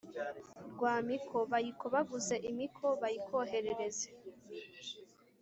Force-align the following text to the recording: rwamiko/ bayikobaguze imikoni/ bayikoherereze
rwamiko/ 0.73 1.37
bayikobaguze 1.51 2.35
imikoni/ 2.49 2.97
bayikoherereze 3.01 4.07